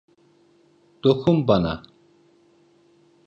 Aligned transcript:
Dokun 1.03 1.47
bana. 1.47 1.83